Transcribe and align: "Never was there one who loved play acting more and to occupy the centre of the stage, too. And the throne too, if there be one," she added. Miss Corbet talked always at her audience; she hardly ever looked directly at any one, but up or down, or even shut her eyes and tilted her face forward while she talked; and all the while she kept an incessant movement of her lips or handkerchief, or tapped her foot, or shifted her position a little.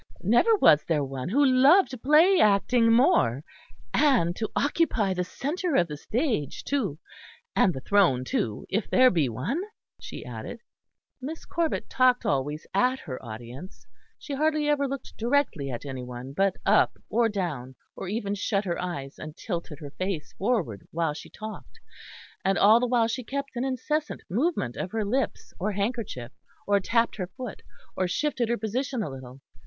"Never 0.23 0.55
was 0.55 0.83
there 0.85 1.03
one 1.03 1.29
who 1.29 1.45
loved 1.45 2.01
play 2.01 2.39
acting 2.39 2.91
more 2.91 3.43
and 3.93 4.35
to 4.35 4.49
occupy 4.55 5.13
the 5.13 5.23
centre 5.23 5.75
of 5.75 5.87
the 5.87 5.95
stage, 5.95 6.63
too. 6.63 6.97
And 7.55 7.71
the 7.71 7.81
throne 7.81 8.25
too, 8.25 8.65
if 8.67 8.89
there 8.89 9.11
be 9.11 9.29
one," 9.29 9.61
she 9.99 10.25
added. 10.25 10.59
Miss 11.21 11.45
Corbet 11.45 11.87
talked 11.87 12.25
always 12.25 12.65
at 12.73 12.97
her 13.01 13.23
audience; 13.23 13.85
she 14.17 14.33
hardly 14.33 14.67
ever 14.67 14.87
looked 14.87 15.15
directly 15.19 15.69
at 15.69 15.85
any 15.85 16.01
one, 16.03 16.33
but 16.33 16.55
up 16.65 16.97
or 17.07 17.29
down, 17.29 17.75
or 17.95 18.07
even 18.07 18.33
shut 18.33 18.65
her 18.65 18.81
eyes 18.81 19.19
and 19.19 19.37
tilted 19.37 19.77
her 19.77 19.91
face 19.91 20.33
forward 20.33 20.81
while 20.89 21.13
she 21.13 21.29
talked; 21.29 21.79
and 22.43 22.57
all 22.57 22.79
the 22.79 22.87
while 22.87 23.07
she 23.07 23.23
kept 23.23 23.55
an 23.55 23.63
incessant 23.65 24.23
movement 24.31 24.75
of 24.77 24.89
her 24.93 25.05
lips 25.05 25.53
or 25.59 25.73
handkerchief, 25.73 26.31
or 26.65 26.79
tapped 26.79 27.17
her 27.17 27.27
foot, 27.27 27.61
or 27.95 28.07
shifted 28.07 28.49
her 28.49 28.57
position 28.57 29.03
a 29.03 29.09
little. 29.11 29.41